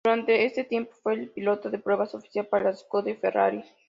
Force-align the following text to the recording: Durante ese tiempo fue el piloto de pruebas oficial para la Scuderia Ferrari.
Durante 0.03 0.45
ese 0.45 0.63
tiempo 0.63 0.93
fue 1.03 1.13
el 1.13 1.29
piloto 1.29 1.69
de 1.69 1.77
pruebas 1.77 2.15
oficial 2.15 2.47
para 2.47 2.71
la 2.71 2.75
Scuderia 2.75 3.19
Ferrari. 3.21 3.63